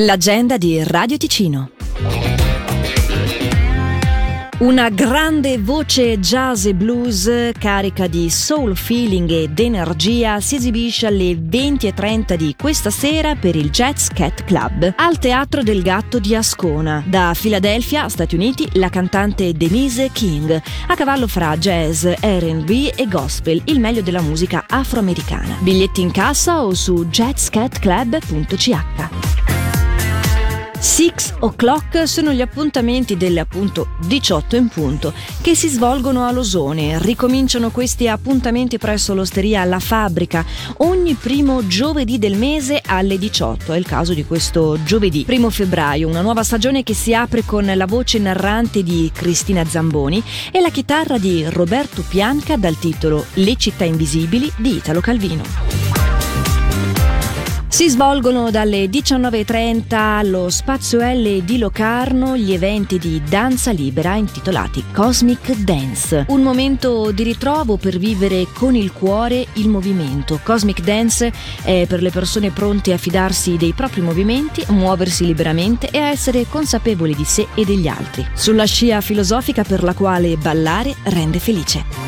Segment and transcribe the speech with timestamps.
[0.00, 1.70] L'agenda di Radio Ticino.
[4.58, 11.32] Una grande voce jazz e blues carica di soul feeling ed energia si esibisce alle
[11.32, 17.02] 20.30 di questa sera per il Jazz Cat Club al Teatro del Gatto di Ascona.
[17.04, 23.60] Da Filadelfia, Stati Uniti, la cantante Denise King, a cavallo fra jazz, RB e gospel,
[23.64, 25.56] il meglio della musica afroamericana.
[25.58, 29.27] Biglietti in cassa o su jazzcatclub.ch.
[30.80, 37.00] Six O'Clock sono gli appuntamenti delle appunto 18 in punto che si svolgono a Losone.
[37.00, 40.44] Ricominciano questi appuntamenti presso l'osteria La Fabbrica
[40.78, 43.72] ogni primo giovedì del mese alle 18.
[43.72, 47.70] È il caso di questo giovedì, primo febbraio, una nuova stagione che si apre con
[47.74, 53.56] la voce narrante di Cristina Zamboni e la chitarra di Roberto Pianca dal titolo Le
[53.56, 55.67] città invisibili di Italo Calvino.
[57.78, 64.82] Si svolgono dalle 19.30 allo Spazio L di Locarno gli eventi di danza libera intitolati
[64.92, 70.40] Cosmic Dance, un momento di ritrovo per vivere con il cuore il movimento.
[70.42, 75.88] Cosmic Dance è per le persone pronte a fidarsi dei propri movimenti, a muoversi liberamente
[75.90, 80.36] e a essere consapevoli di sé e degli altri, sulla scia filosofica per la quale
[80.36, 82.07] ballare rende felice.